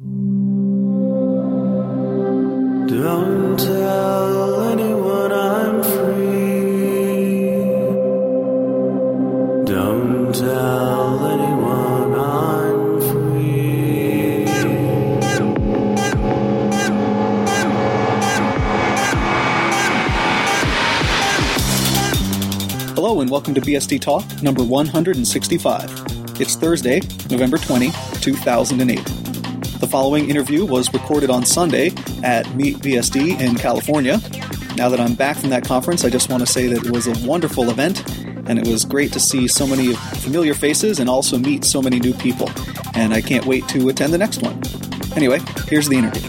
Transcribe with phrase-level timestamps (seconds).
[0.00, 0.48] Don't
[3.58, 7.50] tell anyone I'm free.
[9.66, 14.46] Don't tell anyone I'm free.
[22.94, 26.40] Hello and welcome to BSD Talk number 165.
[26.40, 27.90] It's Thursday, November 20,
[28.22, 29.29] 2008.
[29.80, 31.92] The following interview was recorded on Sunday
[32.22, 34.20] at Meet BSD in California.
[34.76, 37.06] Now that I'm back from that conference, I just want to say that it was
[37.06, 38.06] a wonderful event
[38.46, 41.98] and it was great to see so many familiar faces and also meet so many
[41.98, 42.50] new people.
[42.92, 44.62] And I can't wait to attend the next one.
[45.16, 46.28] Anyway, here's the interview.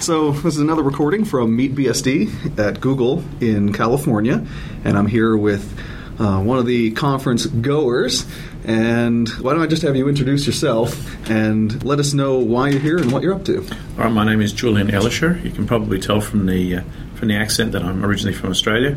[0.00, 4.46] So, this is another recording from Meet BSD at Google in California,
[4.84, 5.76] and I'm here with
[6.18, 8.24] uh, one of the conference goers.
[8.64, 10.94] And why don't I just have you introduce yourself
[11.28, 13.58] and let us know why you're here and what you're up to?
[13.58, 15.42] All right, my name is Julian Elischer.
[15.42, 16.82] You can probably tell from the uh,
[17.14, 18.96] from the accent that I'm originally from Australia.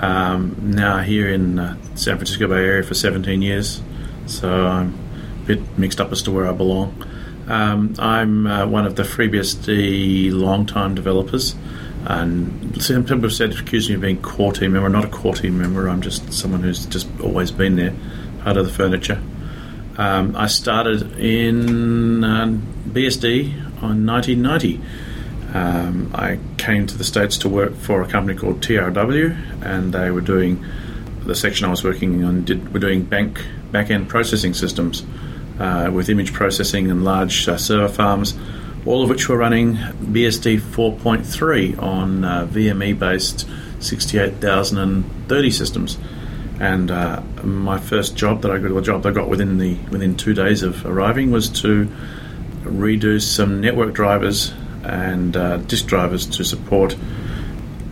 [0.00, 3.82] Um, now here in uh, San Francisco Bay Area for 17 years,
[4.26, 4.94] so I'm
[5.42, 7.02] a bit mixed up as to where I belong.
[7.48, 11.54] Um, I'm uh, one of the FreeBSD long-time developers,
[12.04, 14.86] and some people have said accused me of being core team member.
[14.86, 15.88] I'm not a core team member.
[15.88, 17.94] I'm just someone who's just always been there,
[18.46, 19.20] part of the furniture.
[19.98, 22.46] Um, I started in uh,
[22.86, 24.80] BSD on 1990.
[25.52, 30.12] Um, I came to the States to work for a company called TRW, and they
[30.12, 30.64] were doing
[31.24, 32.44] the section I was working on.
[32.44, 35.04] Did were doing bank back end processing systems
[35.58, 38.38] uh, with image processing and large uh, server farms,
[38.84, 43.40] all of which were running BSD 4.3 on uh, VME based
[43.80, 45.98] 68030 systems.
[46.60, 50.16] And uh, my first job that I got, the job I got within the within
[50.16, 51.88] two days of arriving, was to
[52.62, 56.96] redo some network drivers and uh, disk drivers to support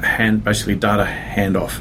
[0.03, 1.79] hand basically data handoff,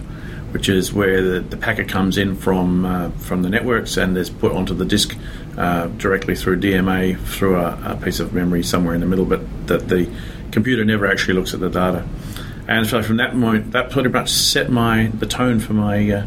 [0.51, 4.29] which is where the, the packet comes in from uh, from the networks and is
[4.29, 5.17] put onto the disk
[5.57, 9.67] uh, directly through DMA through a, a, piece of memory somewhere in the middle, but
[9.67, 10.09] that the
[10.51, 12.07] computer never actually looks at the data.
[12.67, 16.25] And so from that point, that pretty much set my the tone for my uh,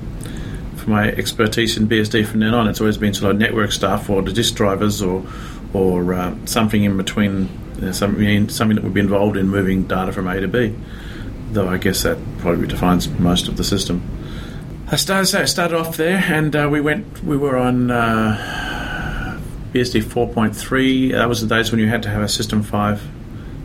[0.86, 2.68] my expertise in BSD from then on.
[2.68, 5.26] It's always been sort of network stuff or the disk drivers or
[5.72, 9.84] or uh, something in between, you know, something something that would be involved in moving
[9.84, 10.74] data from A to B.
[11.52, 14.02] Though I guess that probably defines most of the system.
[14.88, 17.24] I started, so I started off there, and uh, we went.
[17.24, 19.40] We were on uh,
[19.72, 21.12] BSD 4.3.
[21.12, 23.02] That was the days when you had to have a System 5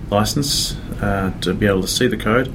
[0.09, 2.51] license uh, to be able to see the code.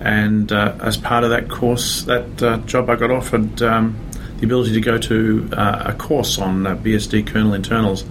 [0.00, 3.98] And uh, as part of that course, that uh, job, I got offered um,
[4.38, 8.04] the ability to go to uh, a course on BSD kernel internals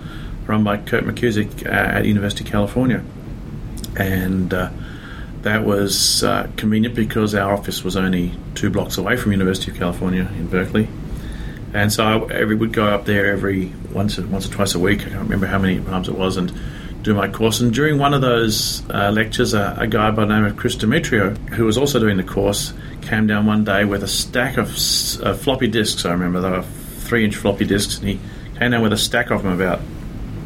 [0.45, 3.03] run by Kirk McKusick at University of California.
[3.97, 4.53] And
[5.43, 9.77] that was uh, convenient because our office was only two blocks away from University of
[9.77, 10.87] California in Berkeley,
[11.73, 15.01] and so I, would go up there every once or, once or twice a week.
[15.01, 16.51] I can't remember how many times it was, and
[17.01, 17.61] do my course.
[17.61, 20.75] And during one of those uh, lectures, a, a, guy by the name of Chris
[20.75, 24.67] Demetriou, who was also doing the course, came down one day with a stack of
[24.67, 26.05] uh, floppy disks.
[26.05, 28.19] I remember they were three-inch floppy disks, and he
[28.57, 29.79] came down with a stack of them about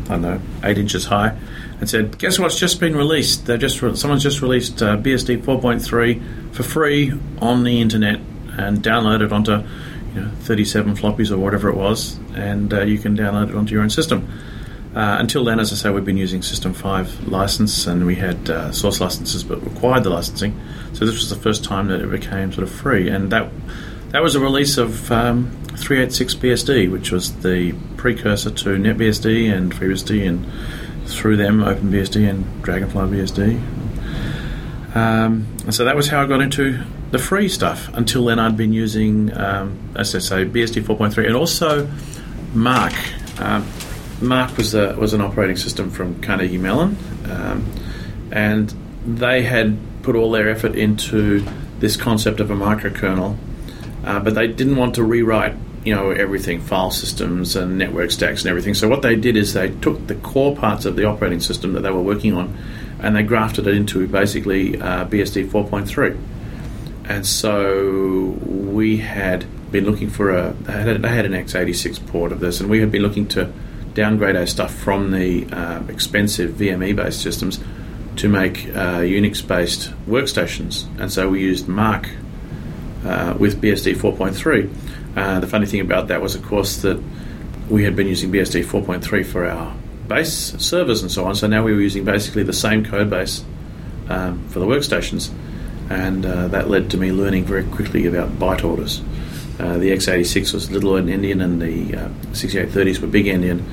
[0.05, 1.37] I don't know eight inches high
[1.79, 3.45] and said, "Guess what's just been released?
[3.45, 8.19] They just re- someone's just released uh, BSD 4.3 for free on the internet
[8.57, 9.63] and download it onto
[10.13, 13.73] you know 37 floppies or whatever it was, and uh, you can download it onto
[13.73, 14.27] your own system."
[14.95, 18.49] Uh, until then, as I say, we've been using System 5 license, and we had
[18.49, 20.59] uh, source licenses, but required the licensing.
[20.93, 23.49] So this was the first time that it became sort of free, and that
[24.09, 29.73] that was a release of um, 386 BSD, which was the precursor to NetBSD and
[29.73, 34.95] FreeBSD and through them OpenBSD and Dragonfly BSD.
[34.95, 37.89] Um, and so that was how I got into the free stuff.
[37.95, 41.89] Until then, I'd been using, um, as I say, BSD 4.3 and also
[42.53, 42.93] Mach.
[43.41, 43.67] Um,
[44.23, 46.97] Mach was a, was an operating system from Carnegie Mellon,
[47.29, 47.65] um,
[48.31, 48.73] and
[49.05, 51.45] they had put all their effort into
[51.79, 53.37] this concept of a microkernel,
[54.05, 55.55] uh, but they didn't want to rewrite
[55.85, 58.73] you know everything file systems and network stacks and everything.
[58.73, 61.81] So what they did is they took the core parts of the operating system that
[61.81, 62.57] they were working on
[63.03, 66.17] and they grafted it into basically uh, bsd 4.3
[67.05, 72.31] and so we had been looking for a they had, they had an x86 port
[72.31, 73.51] of this and we had been looking to
[73.93, 77.59] downgrade our stuff from the uh, expensive vme based systems
[78.15, 82.09] to make uh, unix based workstations and so we used mach
[83.05, 84.69] uh, with bsd 4.3
[85.15, 87.01] uh, the funny thing about that was, of course, that
[87.69, 89.75] we had been using BSD 4.3 for our
[90.07, 91.35] base servers and so on.
[91.35, 93.43] So now we were using basically the same code base
[94.09, 95.31] um, for the workstations,
[95.89, 99.01] and uh, that led to me learning very quickly about byte orders.
[99.59, 103.63] Uh, the x86 was little endian, and the uh, 6830s were big endian.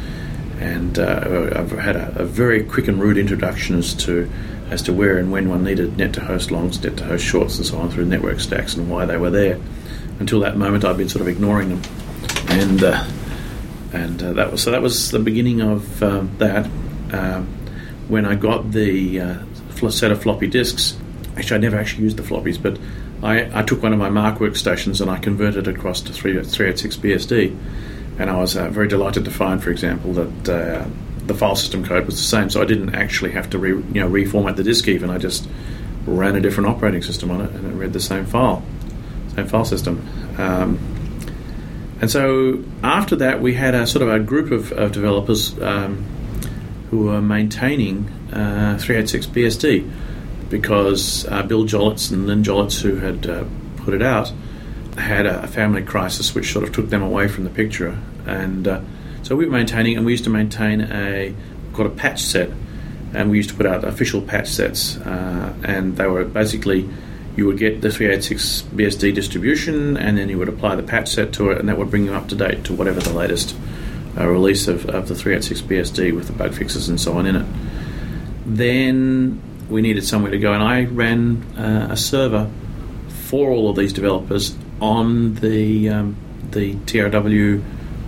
[0.60, 4.30] And uh, I've had a, a, very quick and rude introduction as to
[4.68, 7.56] as to where and when one needed net to host longs, net to host shorts,
[7.56, 9.58] and so on through network stacks and why they were there.
[10.18, 11.82] Until that moment, I've been sort of ignoring them,
[12.48, 13.06] and uh,
[13.94, 16.66] and uh, that was so that was the beginning of um, that.
[17.12, 17.56] Um,
[18.08, 19.38] when I got the
[19.88, 20.98] set of floppy disks,
[21.36, 22.76] actually, I never actually used the floppies, but
[23.22, 26.96] I, I took one of my Mach workstations and I converted it across to 386
[26.96, 27.56] BSD,
[28.18, 30.86] and I was uh, very delighted to find, for example, that uh,
[31.26, 34.00] the file system code was the same, so I didn't actually have to re, you
[34.00, 35.10] know reformat the disk even.
[35.10, 35.48] I just
[36.06, 38.62] ran a different operating system on it and it read the same file,
[39.34, 40.06] same file system.
[40.38, 40.78] Um,
[42.00, 46.04] and so after that, we had a sort of a group of, of developers um,
[46.90, 49.90] who were maintaining uh, 386 BSD
[50.50, 53.44] because uh, Bill Jolitz and Lynne Jolitz, who had uh,
[53.76, 54.32] put it out,
[54.98, 57.98] had a, family crisis which sort of took them away from the picture.
[58.26, 58.80] And uh,
[59.22, 61.34] so we were maintaining, and we used to maintain a
[61.72, 62.50] called a patch set,
[63.14, 66.88] and we used to put out official patch sets, uh, and they were basically
[67.36, 71.32] you would get the 386 BSD distribution, and then you would apply the patch set
[71.34, 73.56] to it, and that would bring you up to date to whatever the latest
[74.18, 77.36] uh, release of, of the 386 BSD with the bug fixes and so on in
[77.36, 77.46] it.
[78.44, 82.50] Then we needed somewhere to go, and I ran uh, a server
[83.08, 86.16] for all of these developers on the um,
[86.50, 87.62] the TRW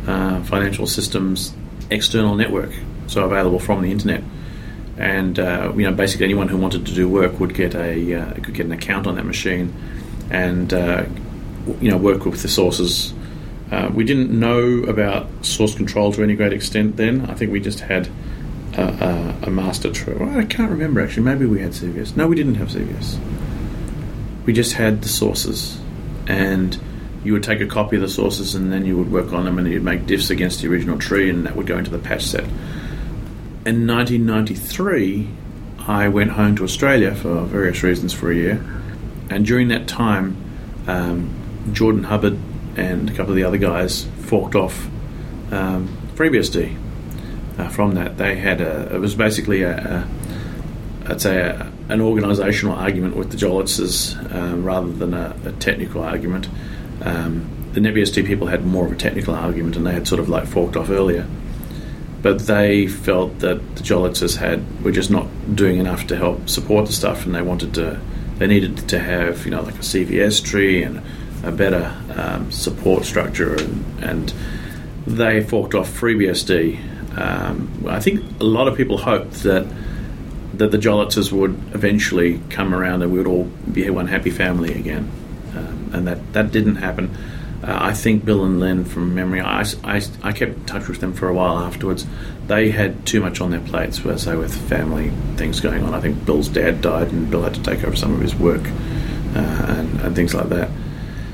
[0.06, 1.54] uh, financial systems
[1.90, 2.72] external network,
[3.06, 4.22] so available from the internet
[4.96, 8.34] and uh, you know basically anyone who wanted to do work would get a uh,
[8.34, 9.74] could get an account on that machine,
[10.30, 11.04] and uh,
[11.80, 13.12] you know work with the sources.
[13.70, 17.24] Uh, we didn't know about source control to any great extent then.
[17.30, 18.08] I think we just had
[18.74, 20.14] a, a, master tree.
[20.14, 21.24] Well, I can't remember actually.
[21.24, 22.16] Maybe we had CVS.
[22.16, 23.18] No, we didn't have CVS.
[24.46, 25.78] We just had the sources,
[26.26, 26.78] and
[27.24, 29.58] you would take a copy of the sources and then you would work on them
[29.58, 32.24] and you'd make diffs against the original tree and that would go into the patch
[32.24, 32.44] set
[33.64, 35.28] in 1993,
[35.86, 38.64] I went home to Australia for various reasons for a year,
[39.30, 40.36] and during that time,
[40.88, 41.30] um,
[41.72, 42.38] Jordan Hubbard
[42.76, 44.88] and a couple of the other guys forked off
[45.52, 46.76] um, FreeBSD.
[47.58, 48.94] Uh, from that, they had a.
[48.94, 54.56] It was basically a, a I'd say a, an organisational argument with the Jolitzes uh,
[54.56, 56.48] rather than a, a technical argument.
[57.02, 60.28] Um, the NetBSD people had more of a technical argument, and they had sort of
[60.28, 61.26] like forked off earlier
[62.22, 66.86] but they felt that the Jolitzes had were just not doing enough to help support
[66.86, 68.00] the stuff, and they wanted to,
[68.38, 71.02] they needed to have you know like a CVS tree and
[71.42, 74.34] a better um, support structure, and, and,
[75.04, 76.78] they forked off FreeBSD.
[77.16, 79.66] Um, I think a lot of people hoped that
[80.54, 84.74] that the Jolitzes would eventually come around and we would all be one happy family
[84.74, 85.10] again,
[85.56, 87.16] um, and that that didn't happen.
[87.62, 91.00] Uh, I think Bill and Len, from memory, I, I, I, kept in touch with
[91.00, 92.04] them for a while afterwards.
[92.48, 95.94] They had too much on their plates, say, with family things going on.
[95.94, 98.66] I think Bill's dad died, and Bill had to take over some of his work
[99.36, 100.70] uh, and, and, things like that.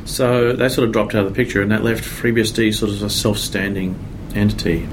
[0.05, 2.97] So they sort of dropped out of the picture, and that left FreeBSD sort of
[2.97, 3.99] as a self-standing
[4.35, 4.87] entity.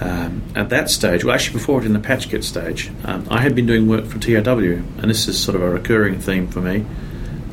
[0.00, 3.54] Um, at that stage, well, actually before it in the patchkit stage, um, I had
[3.54, 6.84] been doing work for TRW, and this is sort of a recurring theme for me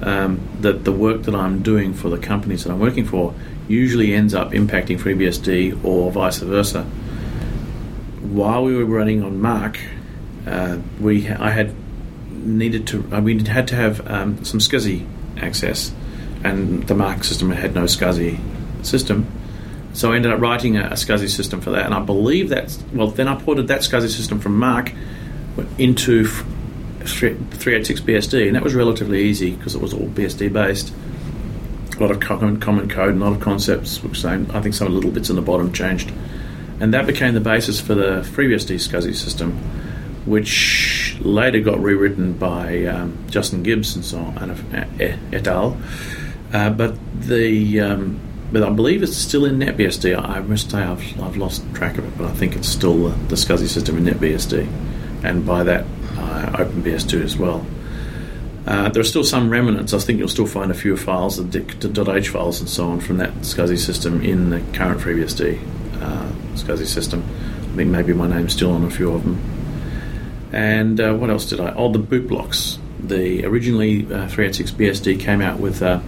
[0.02, 3.34] um, that the work that I'm doing for the companies that I'm working for
[3.68, 6.84] usually ends up impacting FreeBSD or vice versa.
[6.84, 9.78] While we were running on Mach,
[10.46, 11.74] uh, we I had
[12.30, 15.08] needed to uh, we had to have um, some SCSI
[15.38, 15.94] access,
[16.44, 19.28] and the Mach system had no SCSI system.
[19.94, 22.78] So I ended up writing a, a SCSI system for that, and I believe that
[22.94, 24.92] well then I ported that SCSI system from Mach
[25.78, 26.26] into
[27.06, 30.94] 386 BSD, and that was relatively easy because it was all BSD based.
[31.96, 35.12] A lot of common, common code, a lot of concepts, which I think some little
[35.12, 36.12] bits in the bottom changed.
[36.80, 39.52] And that became the basis for the FreeBSD SCSI system,
[40.26, 45.78] which later got rewritten by um, Justin Gibbs and so on, and et al.
[46.52, 48.20] Uh, but the um,
[48.54, 50.16] but I believe it's still in NetBSD.
[50.16, 53.36] I must say I've, I've lost track of it, but I think it's still the
[53.36, 54.68] SCSI system in NetBSD.
[55.24, 55.86] And by that,
[56.18, 57.66] uh, OpenBSD as well.
[58.68, 59.92] Uh, there are still some remnants.
[59.92, 63.18] I think you'll still find a few files, the .h files and so on, from
[63.18, 65.60] that SCSI system in the current FreeBSD
[66.02, 67.24] uh, SCSI system.
[67.24, 69.42] I think maybe my name's still on a few of them.
[70.54, 71.74] And uh, what else did I?
[71.74, 72.78] Oh, the boot blocks.
[73.00, 76.04] The originally uh, 386 BSD came out with a,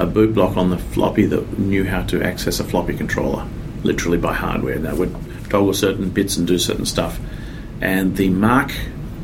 [0.00, 3.46] a boot block on the floppy that knew how to access a floppy controller,
[3.82, 4.78] literally by hardware.
[4.78, 5.14] That would
[5.50, 7.20] toggle certain bits and do certain stuff.
[7.82, 8.72] And the Mach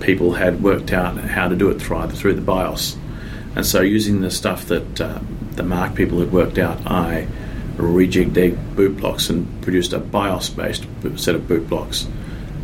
[0.00, 2.97] people had worked out how to do it through through the BIOS.
[3.54, 5.18] And so, using the stuff that uh,
[5.52, 7.26] the Mach people had worked out, I
[7.76, 12.06] rejigged their boot blocks and produced a BIOS-based set of boot blocks,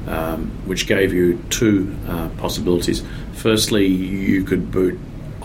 [0.07, 3.03] um, which gave you two uh, possibilities.
[3.33, 4.99] Firstly, you could boot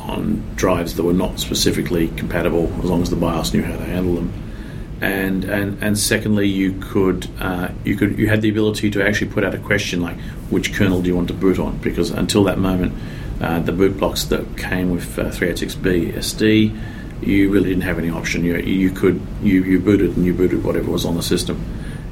[0.08, 3.86] on drives that were not specifically compatible, as long as the BIOS knew how to
[3.86, 4.34] handle them.
[5.00, 9.32] And and, and secondly, you could uh, you could you had the ability to actually
[9.32, 10.18] put out a question like
[10.50, 11.78] which kernel do you want to boot on?
[11.78, 12.94] Because until that moment,
[13.42, 16.82] uh, the boot blocks that came with uh, 386 BSD,
[17.22, 18.44] you really didn't have any option.
[18.44, 21.64] You, you could you, you booted and you booted whatever was on the system,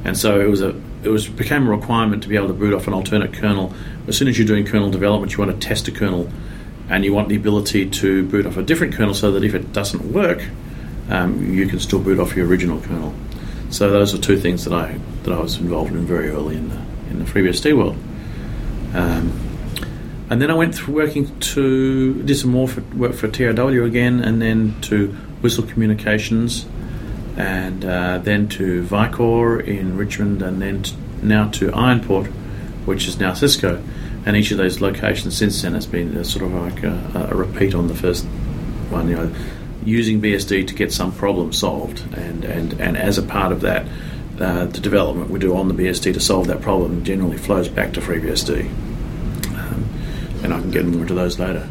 [0.04, 2.74] and so it was a it was became a requirement to be able to boot
[2.74, 3.74] off an alternate kernel.
[4.08, 6.30] As soon as you're doing kernel development, you want to test a kernel,
[6.90, 9.74] and you want the ability to boot off a different kernel so that if it
[9.74, 10.44] doesn't work,
[11.10, 13.14] um, you can still boot off your original kernel.
[13.70, 16.70] So those are two things that I that I was involved in very early in
[16.70, 17.98] the in the FreeBSD world.
[18.94, 19.42] Um,
[20.30, 24.20] and then I went through working to did some more for, work for TRW again,
[24.22, 25.08] and then to
[25.42, 26.66] Whistle Communications,
[27.38, 32.28] and uh, then to Vicor in Richmond, and then t- now to Ironport,
[32.86, 33.84] which is now Cisco.
[34.26, 37.36] And each of those locations since then has been a, sort of like a, a
[37.36, 38.26] repeat on the first
[38.90, 39.08] one.
[39.08, 39.36] You know,
[39.84, 43.86] using BSD to get some problem solved, and and and as a part of that.
[44.36, 47.94] Uh, the development we do on the BSD to solve that problem generally flows back
[47.94, 48.70] to FreeBSD
[50.46, 51.68] and I can get more into those later.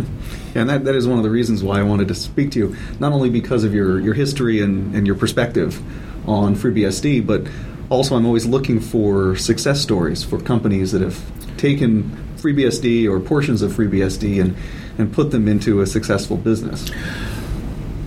[0.54, 2.76] And that, that is one of the reasons why I wanted to speak to you,
[2.98, 5.80] not only because of your, your history and, and your perspective
[6.28, 7.46] on FreeBSD, but
[7.88, 11.20] also I'm always looking for success stories for companies that have
[11.56, 14.56] taken FreeBSD or portions of FreeBSD and,
[14.98, 16.90] and put them into a successful business.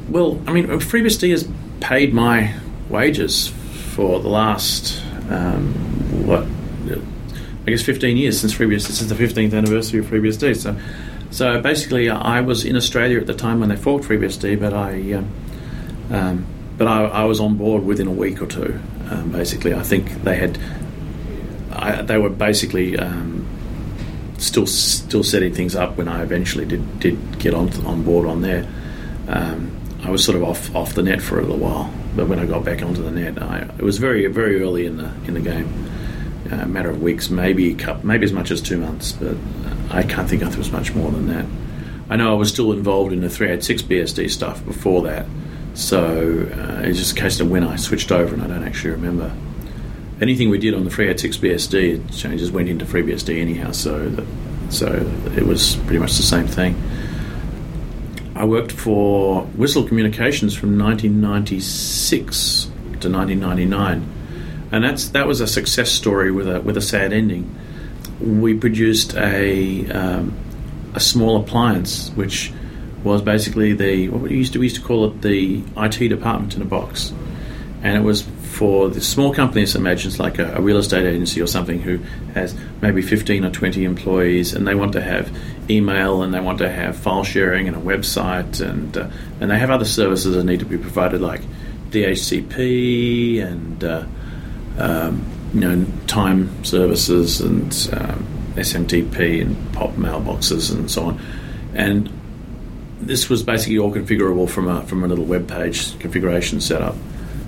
[0.09, 2.53] Well, I mean, FreeBSD has paid my
[2.87, 5.73] wages for the last, um,
[6.27, 6.45] what,
[7.65, 8.87] I guess 15 years since FreeBSD.
[8.87, 10.55] This is the 15th anniversary of FreeBSD.
[10.55, 10.79] So,
[11.31, 15.13] so basically, I was in Australia at the time when they forked FreeBSD, but I,
[15.13, 15.31] um,
[16.11, 16.45] um,
[16.77, 18.79] but I, I, was on board within a week or two.
[19.09, 20.57] Um, basically, I think they had,
[21.73, 23.36] I, they were basically um,
[24.37, 28.41] still still setting things up when I eventually did did get on on board on
[28.41, 28.67] there.
[29.27, 32.39] Um, I was sort of off off the net for a little while, but when
[32.39, 35.33] I got back onto the net, I, it was very very early in the in
[35.33, 35.87] the game
[36.51, 39.35] a matter of weeks, maybe maybe as much as two months, but
[39.89, 41.45] I can't think it was much more than that.
[42.09, 45.25] I know I was still involved in the 386 BSD stuff before that,
[45.73, 48.91] so uh, it's just a case of when I switched over, and I don't actually
[48.91, 49.33] remember.
[50.19, 54.25] Anything we did on the 386 BSD changes went into FreeBSD anyhow, so
[54.69, 54.87] so
[55.35, 56.75] it was pretty much the same thing.
[58.35, 62.65] I worked for Whistle Communications from 1996
[62.99, 64.17] to 1999
[64.71, 67.53] and that's that was a success story with a with a sad ending.
[68.19, 70.37] We produced a um,
[70.93, 72.51] a small appliance which
[73.03, 76.55] was basically the what we used to we used to call it the IT department
[76.55, 77.13] in a box,
[77.87, 79.73] and it was for the small companies.
[79.73, 81.99] Imagine like a, a real estate agency or something who
[82.33, 85.31] has maybe fifteen or twenty employees, and they want to have
[85.69, 89.57] email and they want to have file sharing and a website, and uh, and they
[89.57, 91.41] have other services that need to be provided like
[91.91, 94.05] DHCP and uh,
[94.77, 101.21] um, you know, time services and um, SMTP and pop mailboxes and so on.
[101.73, 102.11] And
[102.99, 106.95] this was basically all configurable from a from a little web page configuration setup,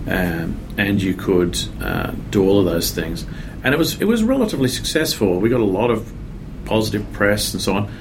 [0.08, 3.26] um, and you could uh, do all of those things.
[3.64, 5.40] And it was it was relatively successful.
[5.40, 6.12] We got a lot of
[6.66, 7.92] positive press and so on.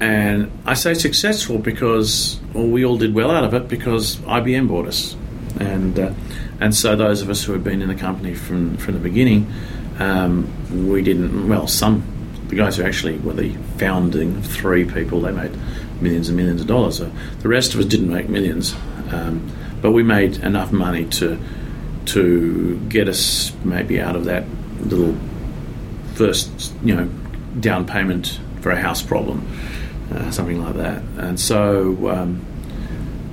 [0.00, 4.68] And I say successful because well, we all did well out of it because IBM
[4.68, 5.16] bought us,
[5.60, 6.12] and uh,
[6.60, 9.52] and so those of us who had been in the company from from the beginning,
[9.98, 11.48] um, we didn't.
[11.48, 12.04] Well, some
[12.52, 15.52] the guys who actually were the founding three people, they made
[16.02, 16.98] millions and millions of dollars.
[16.98, 18.74] So the rest of us didn't make millions,
[19.10, 19.50] um,
[19.82, 21.38] but we made enough money to
[22.06, 24.44] to get us maybe out of that
[24.80, 25.14] little
[26.14, 27.08] first, you know,
[27.60, 29.46] down payment for a house problem,
[30.12, 31.02] uh, something like that.
[31.16, 32.44] And so, um,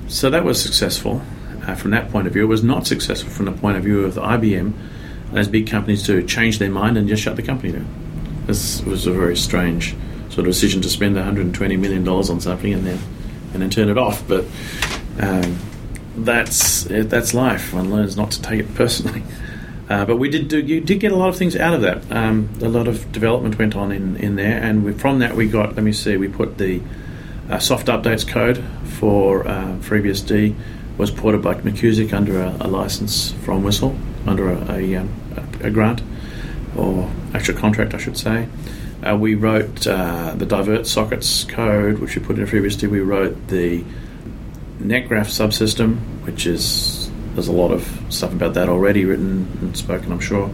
[0.08, 1.22] so that was successful
[1.66, 2.42] uh, from that point of view.
[2.42, 4.72] It was not successful from the point of view of IBM
[5.34, 7.86] as big companies to change their mind and just shut the company down.
[8.46, 9.94] This was a very strange
[10.28, 12.98] sort of decision to spend 120 million dollars on something and then
[13.52, 14.26] and then turn it off.
[14.28, 14.44] But
[15.20, 15.58] um,
[16.24, 17.72] that's that's life.
[17.72, 19.22] One learns not to take it personally.
[19.90, 22.00] Uh, but we did do, you did get a lot of things out of that.
[22.12, 25.48] Um, a lot of development went on in, in there, and we, from that we
[25.48, 25.74] got.
[25.74, 26.16] Let me see.
[26.16, 26.80] We put the
[27.50, 30.54] uh, soft updates code for uh, FreeBSD
[30.96, 33.96] was ported by McKusick under a, a license from Whistle,
[34.26, 35.08] under a, a, um,
[35.60, 36.02] a grant.
[36.76, 38.48] or actual contract, I should say.
[39.04, 42.88] Uh, we wrote uh, the divert sockets code, which we put in FreeBSD.
[42.88, 43.82] We wrote the
[44.80, 50.10] NetGraph subsystem, which is there's a lot of stuff about that already written and spoken,
[50.12, 50.50] I'm sure.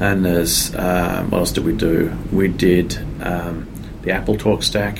[0.00, 2.16] And there's uh, what else did we do?
[2.32, 3.68] We did um,
[4.02, 4.98] the AppleTalk stack.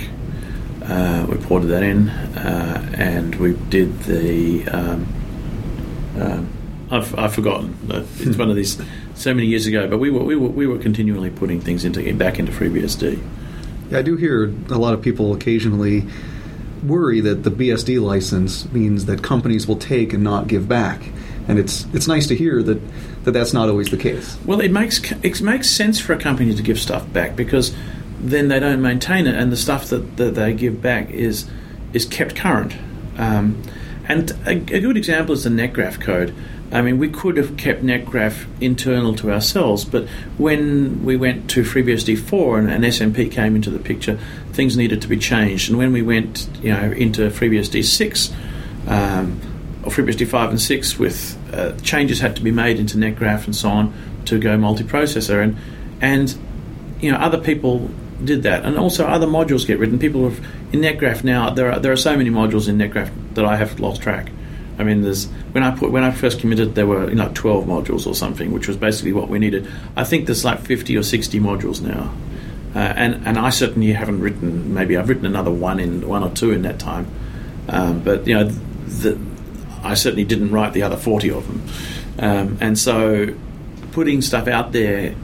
[0.82, 4.66] Uh, we ported that in, uh, and we did the.
[4.68, 5.06] Um,
[6.18, 6.52] um,
[6.90, 7.76] I've, I've forgotten.
[7.90, 8.80] It's one of these
[9.14, 12.12] so many years ago, but we were we were, we were continually putting things into
[12.14, 13.22] back into FreeBSD.
[13.90, 16.04] Yeah, I do hear a lot of people occasionally
[16.84, 21.00] worry that the BSD license means that companies will take and not give back,
[21.46, 22.80] and it's it's nice to hear that,
[23.24, 24.36] that that's not always the case.
[24.44, 27.74] Well, it makes it makes sense for a company to give stuff back because
[28.20, 31.48] then they don't maintain it, and the stuff that, that they give back is
[31.92, 32.74] is kept current.
[33.16, 33.62] Um,
[34.06, 36.34] and a, a, good example is the NetGraph code.
[36.70, 40.06] I mean, we could have kept NetGraph internal to ourselves, but
[40.36, 44.18] when we went to FreeBSD 4 and, and SMP came into the picture,
[44.52, 45.70] things needed to be changed.
[45.70, 48.32] And when we went, you know, into FreeBSD 6,
[48.86, 49.40] um,
[49.82, 53.56] or FreeBSD 5 and 6, with uh, changes had to be made into NetGraph and
[53.56, 53.94] so on
[54.26, 55.56] to go multiprocessor, and
[56.00, 56.36] and
[57.00, 57.90] you know, other people
[58.22, 59.98] did that, and also other modules get written.
[59.98, 61.50] People have in NetGraph now.
[61.50, 64.30] There are there are so many modules in NetGraph that I have lost track.
[64.78, 67.66] I mean, there's when I put when I first committed, there were you know, 12
[67.66, 69.68] modules or something, which was basically what we needed.
[69.96, 72.14] I think there's like 50 or 60 modules now,
[72.74, 74.72] uh, and and I certainly haven't written.
[74.72, 77.10] Maybe I've written another one in one or two in that time,
[77.68, 79.18] um, but you know, the,
[79.82, 81.68] I certainly didn't write the other 40 of them,
[82.18, 83.34] um, and so
[83.92, 85.14] putting stuff out there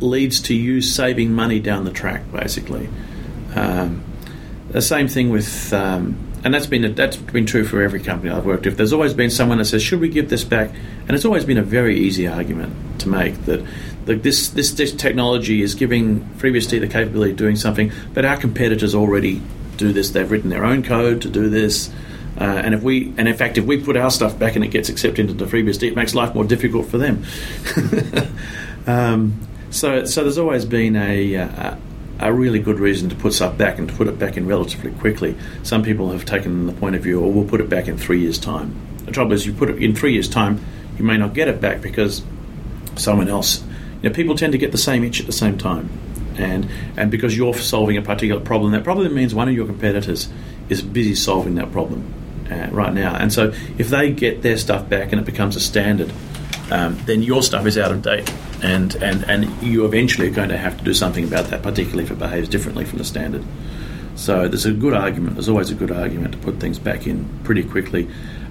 [0.00, 2.88] leads to you saving money down the track, basically.
[3.54, 4.04] Um,
[4.68, 8.30] the same thing with um, and that's been a, that's been true for every company
[8.30, 8.76] I've worked with.
[8.76, 11.58] There's always been someone that says, "Should we give this back?" And it's always been
[11.58, 13.66] a very easy argument to make that,
[14.04, 18.36] that this, this this technology is giving FreeBSD the capability of doing something, but our
[18.36, 19.42] competitors already
[19.76, 20.10] do this.
[20.10, 21.90] They've written their own code to do this.
[22.38, 24.68] Uh, and if we, and in fact, if we put our stuff back and it
[24.68, 27.24] gets accepted into FreeBSD, it makes life more difficult for them.
[28.86, 29.40] um,
[29.70, 31.78] so, so there's always been a, a,
[32.18, 34.92] a really good reason to put stuff back and to put it back in relatively
[34.92, 35.36] quickly.
[35.62, 37.98] Some people have taken the point of view, or oh, we'll put it back in
[37.98, 38.74] three years' time.
[39.04, 40.64] The trouble is, you put it in three years' time,
[40.98, 42.22] you may not get it back because
[42.96, 43.62] someone else.
[44.02, 45.90] You know, people tend to get the same itch at the same time,
[46.36, 50.28] and and because you're solving a particular problem, that probably means one of your competitors
[50.68, 52.12] is busy solving that problem
[52.50, 53.14] uh, right now.
[53.14, 56.12] And so, if they get their stuff back and it becomes a standard,
[56.70, 60.48] um, then your stuff is out of date and, and, and you eventually are going
[60.48, 63.44] to have to do something about that, particularly if it behaves differently from the standard.
[64.16, 67.28] So there's a good argument, there's always a good argument to put things back in
[67.44, 68.08] pretty quickly,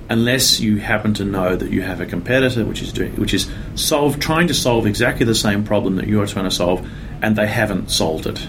[0.10, 3.51] unless you happen to know that you have a competitor which is doing, which is
[3.73, 6.88] solve, trying to solve exactly the same problem that you are trying to solve,
[7.21, 8.47] and they haven't solved it.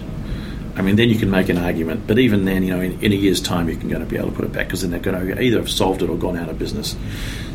[0.75, 3.11] I mean, then you can make an argument, but even then, you know, in, in
[3.11, 4.99] a year's time, you're going to be able to put it back because then they're
[4.99, 6.95] going to either have solved it or gone out of business.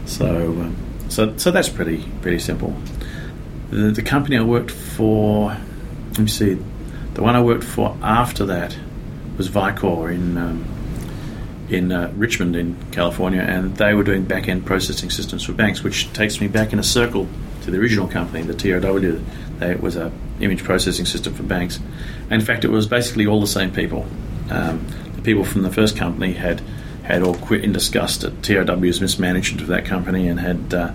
[0.07, 0.77] So, um,
[1.13, 2.75] so, so that's pretty pretty simple
[3.73, 5.57] the, the company I worked for,
[6.11, 6.59] let me see,
[7.15, 8.77] the one I worked for after that
[9.37, 10.65] was Vicor in um,
[11.71, 15.83] in uh, Richmond in California, and they were doing back end processing systems for banks,
[15.83, 17.27] which takes me back in a circle
[17.63, 19.25] to the original company, the TRW.
[19.59, 21.81] They, it was a image processing system for banks,
[22.29, 24.07] and in fact, it was basically all the same people.
[24.51, 26.61] Um, the people from the first company had
[27.03, 30.93] had all quit in disgust at TRW's mismanagement of that company and had uh,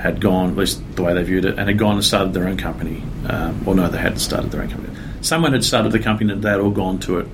[0.00, 2.48] had gone, at least the way they viewed it, and had gone and started their
[2.48, 3.02] own company.
[3.28, 4.96] Um, or no, they hadn't started their own company.
[5.20, 7.26] Someone had started the company and they had all gone to it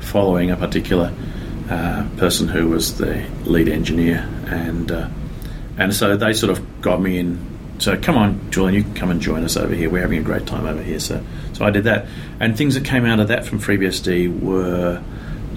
[0.00, 1.12] following a particular
[1.68, 4.26] uh, person who was the lead engineer.
[4.46, 5.08] And, uh,
[5.76, 7.38] and so they sort of got me in.
[7.78, 9.90] So come on, Julian, you can come and join us over here.
[9.90, 11.00] We're having a great time over here.
[11.00, 12.06] So, so I did that.
[12.40, 15.02] And things that came out of that from FreeBSD were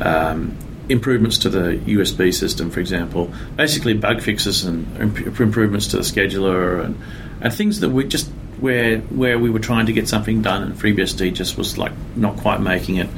[0.01, 0.57] um,
[0.89, 6.83] improvements to the USB system, for example, basically bug fixes and improvements to the scheduler
[6.83, 6.99] and,
[7.41, 10.75] and things that we just where where we were trying to get something done and
[10.75, 13.09] FreeBSD just was like not quite making it,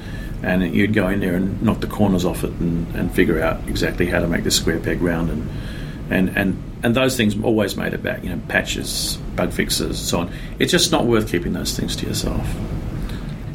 [0.44, 3.68] and you'd go in there and knock the corners off it and, and figure out
[3.68, 5.50] exactly how to make the square peg round and
[6.10, 10.22] and and and those things always made it back, you know, patches, bug fixes, so
[10.22, 10.34] on.
[10.60, 12.48] It's just not worth keeping those things to yourself.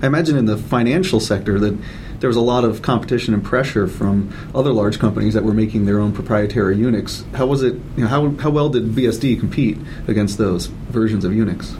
[0.02, 1.78] I imagine in the financial sector that
[2.24, 5.84] there was a lot of competition and pressure from other large companies that were making
[5.84, 7.22] their own proprietary Unix.
[7.34, 7.74] How was it?
[7.98, 9.76] You know, how how well did BSD compete
[10.08, 11.78] against those versions of Unix?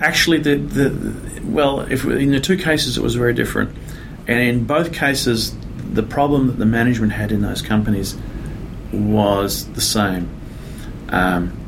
[0.00, 3.76] Actually, the the well, if in the two cases it was very different,
[4.28, 5.52] and in both cases,
[5.92, 8.16] the problem that the management had in those companies
[8.92, 10.30] was the same.
[11.08, 11.58] Um,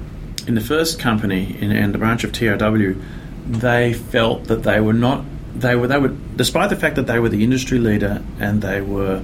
[0.47, 3.03] in the first company, in, in the branch of TRW,
[3.49, 5.25] they felt that they were not
[5.61, 8.81] they were they were despite the fact that they were the industry leader and they
[8.81, 9.23] were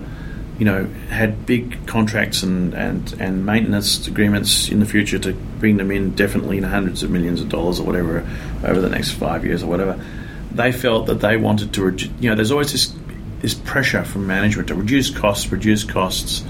[0.59, 5.77] you know had big contracts and, and, and maintenance agreements in the future to bring
[5.77, 8.27] them in definitely in hundreds of millions of dollars or whatever
[8.65, 10.03] over the next five years or whatever
[10.53, 12.95] they felt that they wanted to you know there's always this
[13.41, 16.45] this pressure from management to reduce costs reduce costs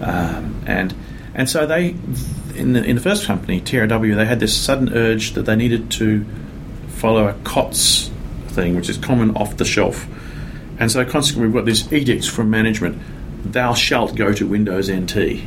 [0.00, 0.94] um, and
[1.34, 1.90] and so they
[2.54, 5.90] in the in the first company TRW they had this sudden urge that they needed
[5.92, 6.24] to
[6.88, 8.10] follow a COTS
[8.54, 10.06] thing which is common off the shelf
[10.78, 13.00] and so consequently we've got this edicts from management
[13.44, 15.42] thou shalt go to Windows NT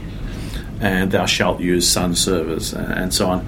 [0.80, 3.48] and thou shalt use Sun servers and so on.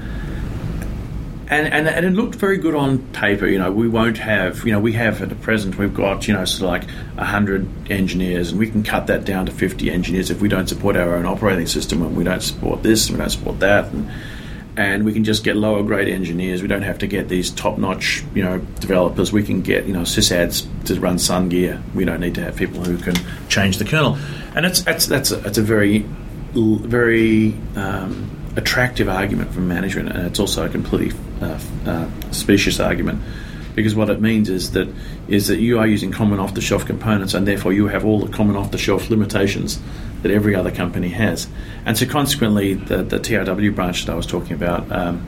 [1.52, 3.48] And, and, and it looked very good on paper.
[3.48, 6.34] You know, we won't have, you know, we have at the present, we've got, you
[6.36, 10.30] know, sort of like 100 engineers, and we can cut that down to 50 engineers
[10.30, 13.22] if we don't support our own operating system and we don't support this and we
[13.24, 13.86] don't support that.
[13.86, 14.12] And,
[14.80, 16.62] and we can just get lower grade engineers.
[16.62, 19.34] We don't have to get these top notch, you know, developers.
[19.34, 21.84] We can get, you know, sysads to run Sun gear.
[21.94, 23.16] We don't need to have people who can
[23.50, 24.18] change the kernel.
[24.56, 26.06] And it's, it's that's a, it's a very,
[26.54, 31.12] very um, attractive argument from management, and it's also a completely
[31.42, 33.22] uh, uh, specious argument
[33.76, 34.88] because what it means is that
[35.28, 38.20] is that you are using common off the shelf components, and therefore you have all
[38.20, 39.78] the common off the shelf limitations
[40.22, 41.48] that every other company has.
[41.86, 45.28] And so, consequently, the, the TRW branch that I was talking about, um,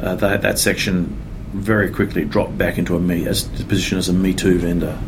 [0.00, 1.16] uh, that, that section
[1.52, 4.98] very quickly dropped back into a me as a position as a Me Too vendor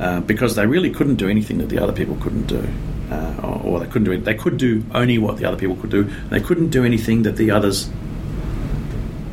[0.00, 2.66] uh, because they really couldn't do anything that the other people couldn't do.
[3.10, 4.24] Uh, or, or, they couldn't do it.
[4.24, 6.04] They could do only what the other people could do.
[6.30, 7.90] They couldn't do anything that the others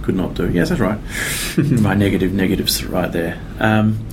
[0.02, 0.50] could not do.
[0.52, 1.00] Yes, that's right.
[1.82, 3.41] My negative negatives right there.
[3.60, 4.06] Um,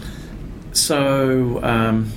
[0.73, 2.13] so um,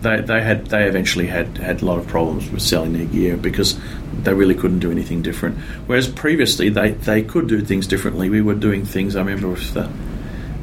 [0.00, 3.36] they, they had they eventually had had a lot of problems with selling their gear
[3.36, 3.78] because
[4.22, 5.58] they really couldn't do anything different.
[5.86, 8.30] Whereas previously they, they could do things differently.
[8.30, 9.16] We were doing things.
[9.16, 9.90] I remember with the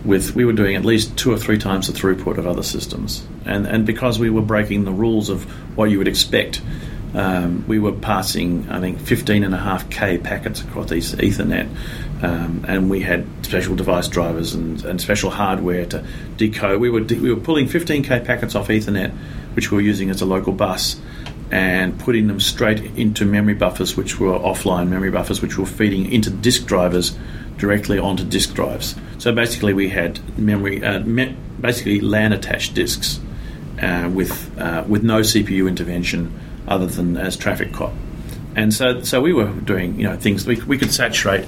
[0.06, 3.28] with we were doing at least two or three times the throughput of other systems,
[3.45, 5.43] and and because we were breaking the rules of
[5.78, 6.62] what you would expect,
[7.13, 11.70] um, we were passing I think 15 and a half k packets across these Ethernet,
[12.22, 16.82] um, and we had special device drivers and, and special hardware to decode.
[16.82, 19.12] We were de- we were pulling 15k packets off Ethernet,
[19.56, 21.00] which we were using as a local bus.
[21.50, 26.12] And putting them straight into memory buffers, which were offline memory buffers, which were feeding
[26.12, 27.17] into disk drivers
[27.58, 28.96] directly onto disk drives.
[29.17, 33.22] So basically, we had memory, uh, me- basically LAN attached disks
[33.82, 37.93] uh, with uh, with no CPU intervention other than as traffic cop.
[38.56, 41.45] And so, so we were doing you know things we, we could saturate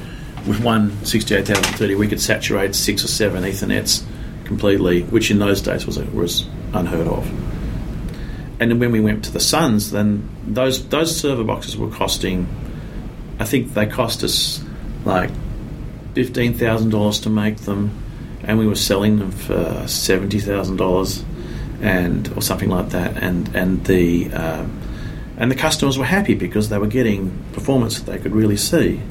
[0.47, 1.95] with one 68030.
[1.95, 4.03] We could saturate six or seven Ethernets
[4.45, 7.27] completely, which in those days was was unheard of.
[8.59, 12.47] And then when we went to the Suns, then those those server boxes were costing.
[13.39, 14.61] I think they cost us
[15.05, 15.31] like
[16.13, 17.91] fifteen thousand dollars to make them,
[18.43, 21.23] and we were selling them for seventy thousand dollars,
[21.81, 23.17] and or something like that.
[23.17, 24.81] And and the um,
[25.39, 29.01] and the customers were happy because they were getting performance that they could really see.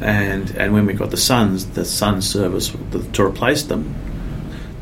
[0.00, 2.74] And and when we got the Suns, the Sun service
[3.12, 3.94] to replace them,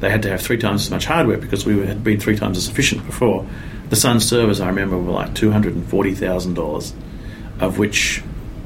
[0.01, 2.57] they had to have three times as much hardware because we had been three times
[2.57, 3.47] as efficient before.
[3.91, 6.95] The Sun servers, I remember, were like two hundred and forty thousand dollars,
[7.61, 8.23] of which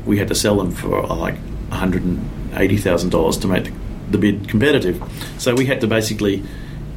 [0.06, 3.46] we had to sell them for uh, like one hundred and eighty thousand dollars to
[3.46, 3.72] make
[4.10, 5.02] the bid competitive.
[5.38, 6.44] So we had to basically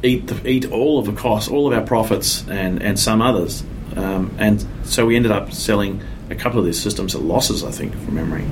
[0.02, 3.64] eat the, eat all of the costs, all of our profits, and and some others.
[3.96, 7.70] Um, and so we ended up selling a couple of these systems at losses, I
[7.70, 8.44] think, from memory,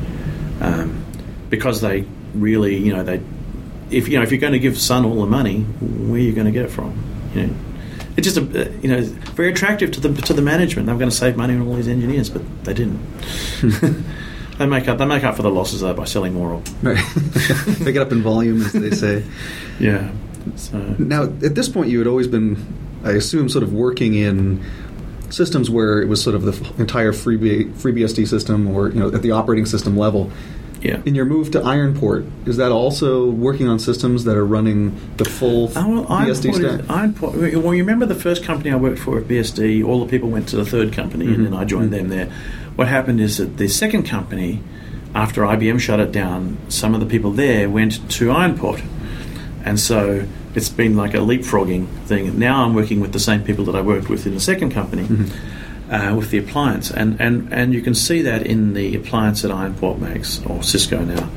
[0.60, 1.04] um,
[1.48, 3.20] because they really, you know, they
[3.90, 6.32] if you know if you're going to give Sun all the money, where are you
[6.32, 7.02] going to get it from?
[7.34, 7.54] You know,
[8.16, 10.86] it's just a you know very attractive to the to the management.
[10.86, 13.00] They were going to save money on all these engineers, but they didn't.
[14.58, 16.84] they make up they make up for the losses though by selling more of.
[16.84, 16.96] Right.
[17.84, 19.24] Pick it up in volume, as they say.
[19.80, 20.12] Yeah.
[20.56, 22.58] So Now, at this point, you had always been,
[23.02, 24.62] I assume, sort of working in
[25.30, 29.08] systems where it was sort of the f- entire free FreeBSD system, or you know,
[29.12, 30.30] at the operating system level.
[30.82, 31.00] yeah.
[31.04, 35.24] In your move to Ironport, is that also working on systems that are running the
[35.26, 36.80] full Oh, well, BSD stack?
[36.80, 40.06] is- Ironport- well, you remember the first company I worked for at BSD, all the
[40.10, 41.34] people went to the third company Mhm.
[41.34, 42.28] and then I joined them there.
[42.76, 44.60] What happened is that the second company,
[45.14, 48.80] after IBM shut it down, some of the people there went to Ironport.
[49.64, 50.22] And so
[50.54, 52.38] it's been like a leapfrogging thing.
[52.38, 55.08] Now I'm working with the same people that I worked with in the second company.
[55.90, 59.50] Uh, with the appliance, and, and, and you can see that in the appliance that
[59.50, 61.28] Ironport makes, or Cisco now.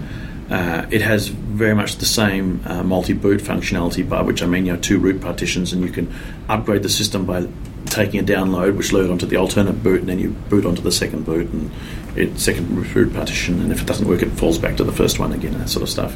[0.52, 4.74] Uh, it has very much the same uh, multi-boot functionality, by which I mean you
[4.74, 6.14] know two root partitions, and you can
[6.50, 7.48] upgrade the system by
[7.86, 10.92] taking a download, which load onto the alternate boot, and then you boot onto the
[10.92, 11.72] second boot and
[12.16, 15.18] it second root partition, and if it doesn't work, it falls back to the first
[15.18, 16.16] one again, that sort of stuff.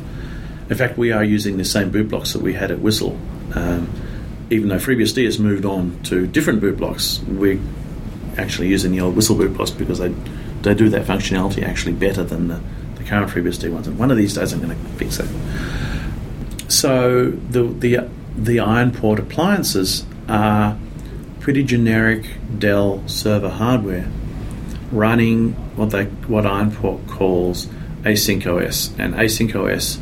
[0.70, 3.18] In fact, we are using the same boot blocks that we had at Whistle.
[3.54, 3.90] Um,
[4.50, 7.60] even though FreeBSD has moved on to different boot blocks, we're
[8.38, 10.14] actually using the old Whistle boot blocks because they
[10.62, 12.60] they do that functionality actually better than the,
[12.96, 13.88] the current FreeBSD ones.
[13.88, 15.28] And one of these days, I'm going to fix it.
[16.70, 20.78] So the the the Ironport appliances are
[21.40, 22.26] pretty generic
[22.60, 24.10] Dell server hardware
[24.92, 27.68] running what they what Ironport calls
[28.04, 30.00] Async OS, and Async OS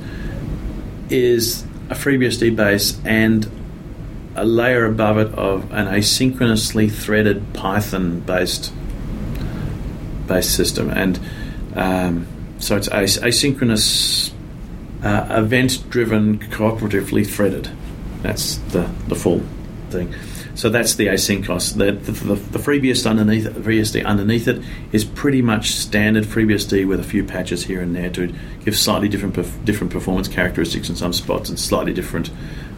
[1.10, 3.50] is a FreeBSD base and
[4.36, 8.74] a layer above it of an asynchronously threaded Python based
[10.28, 11.20] based system, and
[11.76, 12.28] um,
[12.60, 14.32] so it's as- asynchronous,
[15.04, 17.70] uh, event driven, cooperatively threaded.
[18.24, 19.42] That's the the full
[19.90, 20.14] thing.
[20.56, 21.78] So that's the asynchronous.
[21.78, 24.64] The, the, the, the FreeBSD underneath FreeBSD underneath it
[24.94, 29.10] is pretty much standard FreeBSD with a few patches here and there to give slightly
[29.10, 32.32] different perf- different performance characteristics in some spots and slightly different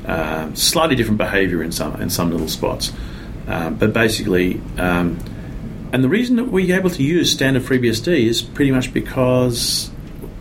[0.07, 2.91] um, slightly different behavior in some in some little spots.
[3.47, 5.19] Um, but basically, um,
[5.93, 9.91] and the reason that we're able to use standard FreeBSD is pretty much because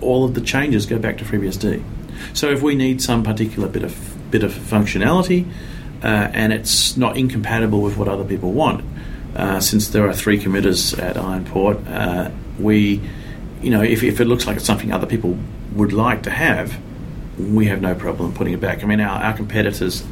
[0.01, 1.85] all of the changes go back to FreeBSD.
[2.33, 5.47] So if we need some particular bit of bit of functionality,
[6.03, 8.85] uh, and it's not incompatible with what other people want,
[9.35, 13.01] uh, since there are three committers at Ironport, uh, we,
[13.61, 15.39] you know, if, if it looks like it's something other people
[15.75, 16.79] would like to have,
[17.39, 18.83] we have no problem putting it back.
[18.83, 20.05] I mean, our, our competitors,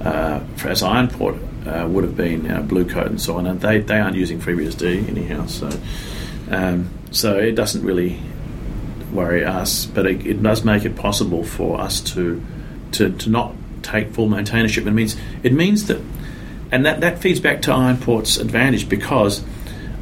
[0.00, 3.78] uh, as Ironport, uh, would have been uh, Blue Coat and so on, and they,
[3.78, 5.70] they aren't using FreeBSD anyhow, so
[6.50, 8.20] um, so it doesn't really
[9.12, 12.42] worry us, but it, it does make it possible for us to,
[12.92, 14.86] to to not take full maintainership.
[14.86, 16.00] It means it means that,
[16.70, 19.44] and that, that feeds back to Ironport's advantage because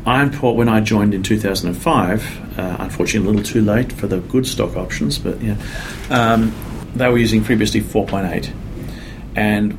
[0.04, 4.46] Ironport, when I joined in 2005, uh, unfortunately a little too late for the good
[4.46, 5.56] stock options, but yeah,
[6.08, 6.54] um,
[6.94, 8.50] they were using FreeBSD 4.8,
[9.36, 9.78] and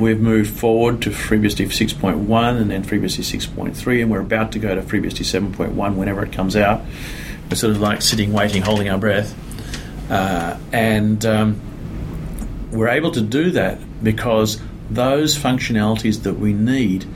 [0.00, 4.74] we've moved forward to FreeBSD 6.1 and then FreeBSD 6.3, and we're about to go
[4.74, 6.82] to FreeBSD 7.1 whenever it comes out.
[7.48, 9.34] We're sort of like sitting, waiting, holding our breath,
[10.10, 11.60] uh, and um,
[12.72, 17.06] we're able to do that because those functionalities that we need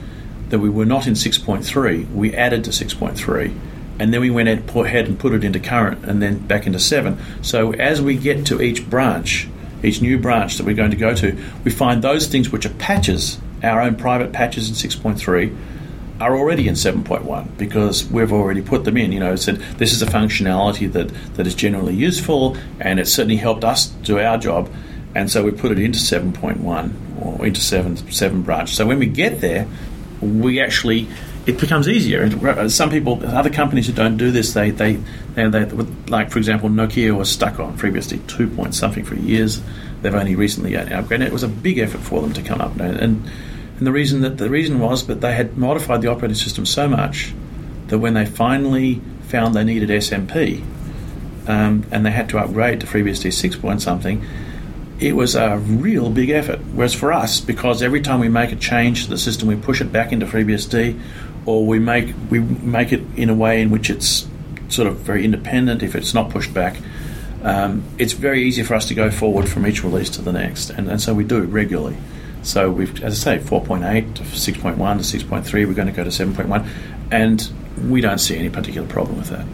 [0.49, 3.59] that we were not in 6.3, we added to 6.3.
[3.99, 7.17] And then we went ahead and put it into current and then back into 7.
[7.41, 9.47] So as we get to each branch,
[9.83, 12.73] each new branch that we're going to go to, we find those things which are
[12.75, 15.55] patches, our own private patches in 6.3,
[16.19, 19.11] are already in 7.1 because we've already put them in.
[19.11, 23.37] You know, said this is a functionality that, that is generally useful and it certainly
[23.37, 24.69] helped us do our job.
[25.15, 28.75] And so we put it into 7.1 or into 7, 7 branch.
[28.75, 29.67] So when we get there,
[30.21, 31.07] we actually
[31.47, 32.23] it becomes easier.
[32.23, 34.99] And some people, other companies who don't do this, they they,
[35.33, 35.65] they, they
[36.07, 39.61] like for example, Nokia was stuck on FreeBSD two point something for years.
[40.01, 41.21] They've only recently upgraded.
[41.21, 43.23] It was a big effort for them to come up, and
[43.77, 46.87] and the reason that the reason was that they had modified the operating system so
[46.89, 47.33] much
[47.87, 50.61] that when they finally found they needed SMP,
[51.47, 54.25] um, and they had to upgrade to FreeBSD six point something
[54.99, 56.59] it was a real big effort.
[56.73, 59.81] Whereas for us, because every time we make a change to the system, we push
[59.81, 60.99] it back into FreeBSD,
[61.45, 64.27] or we make we make it in a way in which it's
[64.69, 65.83] sort of very independent.
[65.83, 66.77] If it's not pushed back,
[67.43, 70.69] um, it's very easy for us to go forward from each release to the next,
[70.71, 71.97] and, and so we do regularly.
[72.43, 75.53] So we've, as I say, 4.8 to 6.1 to 6.3.
[75.67, 76.67] We're going to go to 7.1,
[77.11, 77.51] and
[77.89, 79.45] we don't see any particular problem with that.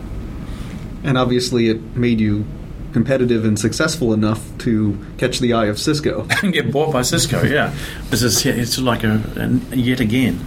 [1.04, 2.46] And obviously, it made you
[2.94, 6.28] competitive and successful enough to catch the eye of Cisco.
[6.44, 7.44] and get bought by Cisco.
[7.44, 7.74] Yeah,
[8.10, 9.22] this is it's like a,
[9.72, 10.40] a yet again.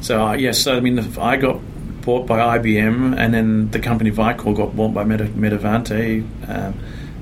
[0.00, 1.60] So uh, yes, so I mean, I got
[2.02, 6.22] bought by IBM, and then the company Vicor got bought by Meta, Metavante.
[6.48, 6.74] Um,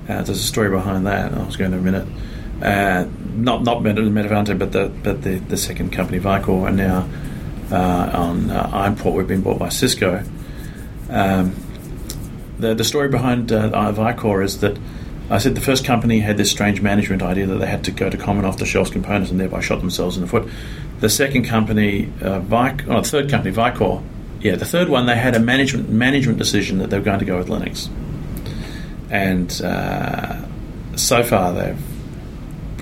[0.09, 1.33] uh, there's a story behind that.
[1.33, 2.07] I was going to a minute.
[2.63, 7.09] Uh, not not Meta, Metavante, but the but the, the second company Vicor, and now
[7.71, 10.23] uh, on uh, Ironport we've been bought by Cisco.
[11.11, 11.55] Um,
[12.59, 14.79] the, the story behind uh, Vicor is that
[15.31, 18.09] I said the first company had this strange management idea that they had to go
[18.09, 20.49] to common off the shelf components and thereby shot themselves in the foot.
[21.01, 24.03] The second company, uh, Vic, oh, the third company, Vicor,
[24.41, 27.25] yeah, the third one, they had a management management decision that they were going to
[27.25, 27.89] go with Linux.
[29.11, 30.45] And uh,
[30.97, 31.83] so far, they've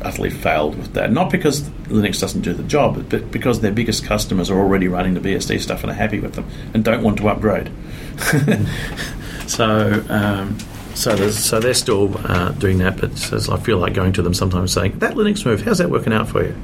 [0.03, 1.11] utterly failed with that.
[1.11, 5.15] Not because Linux doesn't do the job, but because their biggest customers are already running
[5.15, 7.71] the BSD stuff and are happy with them and don't want to upgrade.
[9.47, 10.59] So, um,
[10.95, 14.35] so, so they're still uh, doing that, but says I feel like going to them
[14.35, 16.55] sometimes saying that Linux move, how's that working out for you?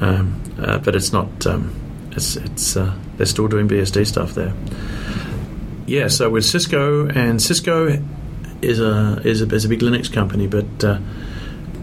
[0.00, 1.46] Um, uh, but it's not.
[1.46, 1.74] Um,
[2.12, 4.52] it's it's uh, they're still doing BSD stuff there.
[5.86, 6.08] Yeah.
[6.08, 8.02] So with Cisco and Cisco
[8.62, 10.98] is a is a, is a big Linux company, but uh,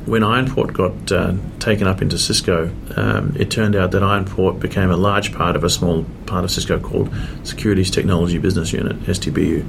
[0.06, 4.92] when Ironport got uh, taken up into Cisco, um, it turned out that Ironport became
[4.92, 7.14] a large part of a small part of Cisco called
[7.44, 9.66] Securities Technology Business Unit (STBU),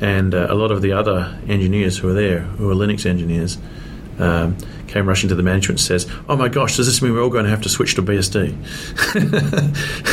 [0.00, 3.58] and uh, a lot of the other engineers who were there, who were Linux engineers,
[4.18, 7.22] um, came rushing to the management and says, "Oh my gosh, does this mean we're
[7.22, 8.54] all going to have to switch to BSD?"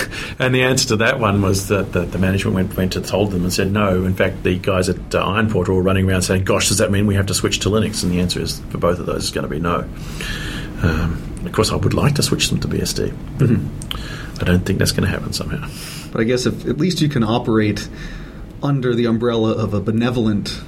[0.41, 3.31] and the answer to that one was that the, the management went, went to told
[3.31, 6.23] them and said, "No, in fact, the guys at uh, Ironport are all running around
[6.23, 8.59] saying, "Gosh, does that mean we have to switch to Linux?" And the answer is
[8.69, 9.87] for both of those is going to be no.
[10.83, 13.13] Um, of course, I would like to switch them to BSD,
[14.39, 15.69] but I don't think that's going to happen somehow.
[16.11, 17.87] But I guess if at least you can operate
[18.63, 20.59] under the umbrella of a benevolent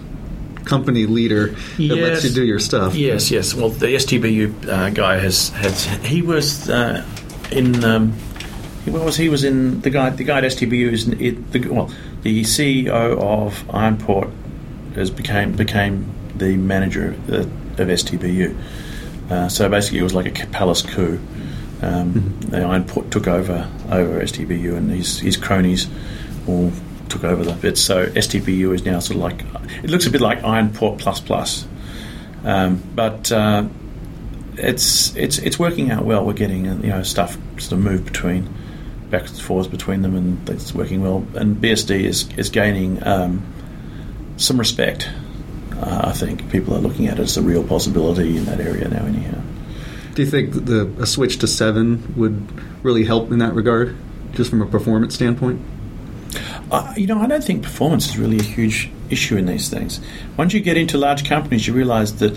[0.65, 2.95] company leader that lets you do your stuff.
[2.95, 3.53] Yes, yes.
[3.53, 7.05] Well, the STBU uh, guy has has he was uh,
[7.51, 7.83] in.
[7.83, 8.13] Um,
[8.86, 11.91] what was he was in the guy the guy at STBU is it, the well
[12.24, 14.32] the CEO of Ironport
[14.96, 18.58] has became became the manager of, the, of STBU.
[19.30, 21.19] Uh, so basically, it was like a palace coup.
[21.82, 25.88] Um, the Ironport took over over STBU, and his his cronies
[26.48, 26.72] all
[27.10, 27.82] took over the bits.
[27.82, 29.43] So STBU is now sort of like
[29.84, 31.67] it looks a bit like Ironport plus plus.
[32.43, 33.67] Um, but uh,
[34.58, 36.26] it's it's it's working out well.
[36.26, 38.54] We're getting uh, you know stuff sort of moved between
[39.13, 41.26] back and forth between them, and it's working well.
[41.36, 43.45] And BSD is is gaining um,
[44.38, 45.08] some respect.
[45.78, 48.88] Uh, I think people are looking at it as a real possibility in that area
[48.89, 49.06] now.
[49.06, 49.39] Anyhow,
[50.15, 52.36] Do you think the a switch to seven would
[52.84, 53.95] really help in that regard,
[54.34, 55.62] just from a performance standpoint?
[56.71, 60.02] uh, you know, I don't think performance is really a huge issue in these things.
[60.38, 62.36] Once you get into large companies, you realise that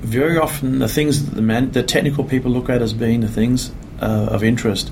[0.00, 3.28] very often the things that the man, the technical people look at as being the
[3.28, 4.90] things uh, of interest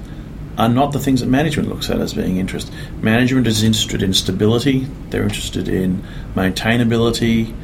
[0.61, 2.71] are not the things that management looks at as being interest.
[3.01, 4.87] Management is interested in stability.
[5.09, 7.55] They're interested in maintainability.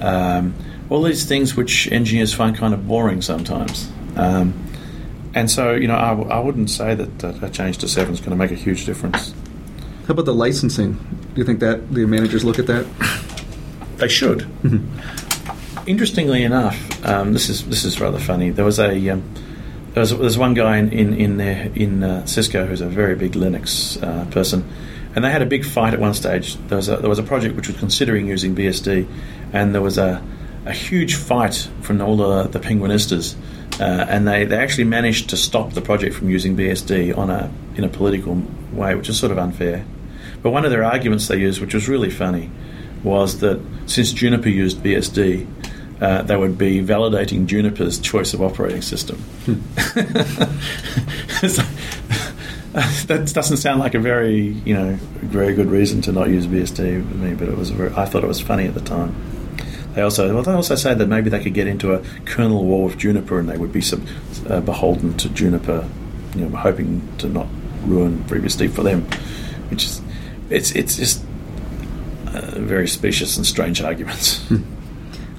[0.00, 0.54] Um,
[0.88, 3.90] all these things which engineers find kind of boring sometimes.
[4.16, 4.54] Um,
[5.34, 8.14] and so, you know, I, w- I wouldn't say that uh, a change to seven
[8.14, 9.34] is going to make a huge difference.
[10.06, 10.94] How about the licensing?
[10.94, 12.86] Do you think that the managers look at that?
[13.98, 14.48] They should.
[15.86, 18.50] Interestingly enough, um, this is this is rather funny.
[18.50, 19.22] There was a um,
[19.96, 23.14] there was there's one guy in in in, there, in uh, Cisco who's a very
[23.14, 24.62] big Linux uh, person,
[25.14, 26.56] and they had a big fight at one stage.
[26.68, 29.08] There was a, there was a project which was considering using BSD,
[29.54, 30.22] and there was a
[30.66, 33.36] a huge fight from all the the Penguinistas,
[33.80, 37.50] uh, and they, they actually managed to stop the project from using BSD on a
[37.76, 39.86] in a political way, which is sort of unfair.
[40.42, 42.50] But one of their arguments they used, which was really funny,
[43.02, 45.46] was that since Juniper used BSD,
[46.00, 49.22] uh, they would be validating Juniper's choice of operating system.
[51.48, 51.62] So,
[53.06, 56.76] that doesn't sound like a very, you know, very good reason to not use BSD
[56.76, 57.70] to me, but it was.
[57.70, 59.14] Very, I thought it was funny at the time.
[59.94, 62.84] They also, well, they also say that maybe they could get into a kernel war
[62.86, 64.06] with Juniper, and they would be sub,
[64.48, 65.88] uh, beholden to Juniper,
[66.34, 67.46] you know, hoping to not
[67.84, 69.02] ruin FreeBSD for them,
[69.70, 70.02] which is,
[70.50, 71.24] it's it's just
[72.26, 74.46] uh, very specious and strange arguments.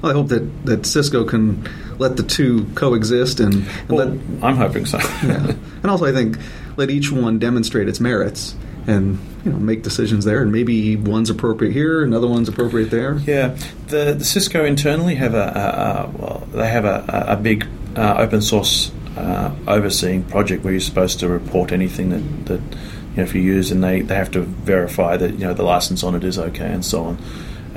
[0.01, 4.19] Well, I hope that, that Cisco can let the two coexist and, and Well, let
[4.43, 4.97] I'm hoping so.
[5.23, 5.53] yeah.
[5.81, 6.38] and also I think
[6.75, 8.55] let each one demonstrate its merits
[8.86, 13.17] and you know make decisions there and maybe one's appropriate here another one's appropriate there
[13.25, 13.57] Yeah,
[13.88, 18.15] the, the Cisco internally have a, a, a well, they have a, a big uh,
[18.19, 23.23] open source uh, overseeing project where you're supposed to report anything that, that you know
[23.23, 26.13] if you use, and they, they have to verify that you know the license on
[26.13, 27.17] it is okay and so on.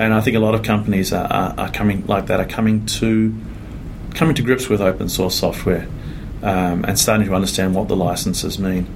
[0.00, 2.86] And I think a lot of companies are, are, are coming like that are coming
[2.86, 3.34] to
[4.14, 5.86] coming to grips with open source software
[6.42, 8.86] um, and starting to understand what the licenses mean.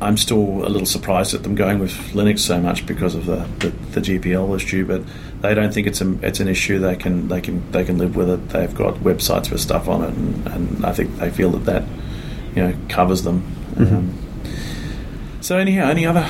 [0.00, 3.46] I'm still a little surprised at them going with Linux so much because of the,
[3.58, 5.02] the, the GPL issue, but
[5.42, 6.78] they don't think it's a, it's an issue.
[6.78, 8.48] They can they can they can live with it.
[8.48, 11.84] They've got websites with stuff on it, and, and I think they feel that that
[12.54, 13.44] you know covers them.
[13.76, 16.26] Um, so anyhow, any other?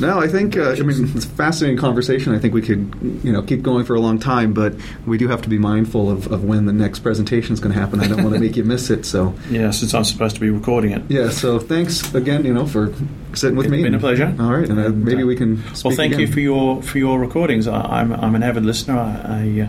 [0.00, 3.30] No i think uh, i mean it's a fascinating conversation i think we could you
[3.32, 4.74] know keep going for a long time but
[5.06, 7.78] we do have to be mindful of, of when the next presentation is going to
[7.78, 10.40] happen i don't want to make you miss it so Yeah, since I'm supposed to
[10.40, 11.02] be recording it.
[11.08, 12.92] yeah so thanks again you know for
[13.34, 14.34] sitting with It's me It's been a pleasure.
[14.40, 17.18] all right and uh, maybe uh, we can Well, thank you for your for your
[17.20, 17.66] recordings.
[17.68, 18.98] I, I'm I'm an avid listener.
[18.98, 19.10] I
[19.42, 19.68] I, uh,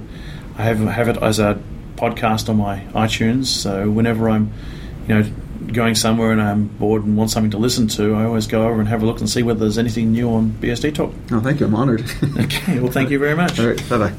[0.58, 1.60] I have have it as a
[1.96, 3.46] podcast on my iTunes.
[3.46, 4.52] So whenever I'm,
[5.08, 5.32] you know,
[5.74, 8.80] going somewhere and I'm bored and want something to listen to, I always go over
[8.80, 11.14] and have a look and see whether there's anything new on BSD Talk.
[11.32, 12.04] oh thank you i'm honored
[12.40, 12.80] Okay.
[12.80, 13.60] Well, thank you very much.
[13.60, 14.14] all right bye-bye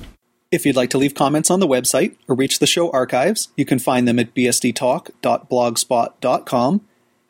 [0.50, 3.64] If you'd like to leave comments on the website or reach the show archives, you
[3.64, 6.80] can find them at bsdtalk.blogspot.com.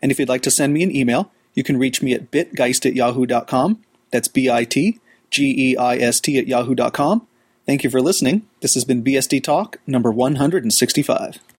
[0.03, 2.85] And if you'd like to send me an email, you can reach me at bitgeist
[2.87, 3.83] at yahoo.com.
[4.11, 4.99] That's B I T
[5.31, 7.27] G E I S T at yahoo.com.
[7.67, 8.43] Thank you for listening.
[8.61, 11.39] This has been BSD Talk number 165.